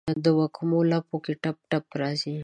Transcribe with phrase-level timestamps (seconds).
[0.23, 2.35] دوږمو لپو کې ټپ، ټپ راځي